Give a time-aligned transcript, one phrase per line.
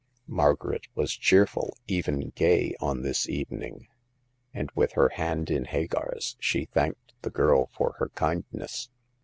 [0.25, 3.87] Margaret was cheerful, even gay, on this evening;
[4.51, 8.89] and with her hand in Hagar's she thanked the girl for her kindness.